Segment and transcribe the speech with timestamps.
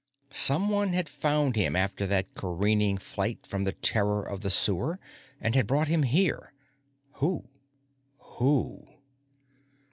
[0.31, 4.99] Someone had found him after that careening flight from the terror of the sewer
[5.39, 6.53] and had brought him here.
[7.17, 7.47] Who?
[8.19, 8.87] _Who?